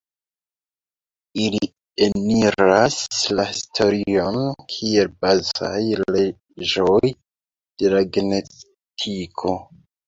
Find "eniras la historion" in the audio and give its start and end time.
2.05-4.41